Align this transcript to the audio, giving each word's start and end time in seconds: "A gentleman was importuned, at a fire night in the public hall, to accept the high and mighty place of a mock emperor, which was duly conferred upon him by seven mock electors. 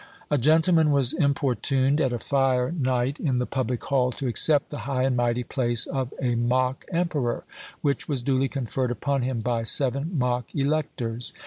"A 0.31 0.39
gentleman 0.39 0.89
was 0.89 1.13
importuned, 1.13 2.01
at 2.01 2.11
a 2.11 2.17
fire 2.17 2.71
night 2.71 3.19
in 3.19 3.37
the 3.37 3.45
public 3.45 3.83
hall, 3.83 4.11
to 4.13 4.25
accept 4.25 4.71
the 4.71 4.79
high 4.89 5.03
and 5.03 5.15
mighty 5.15 5.43
place 5.43 5.85
of 5.85 6.11
a 6.19 6.33
mock 6.33 6.85
emperor, 6.91 7.43
which 7.81 8.09
was 8.09 8.23
duly 8.23 8.47
conferred 8.47 8.89
upon 8.89 9.21
him 9.21 9.41
by 9.41 9.61
seven 9.61 10.17
mock 10.17 10.55
electors. 10.55 11.33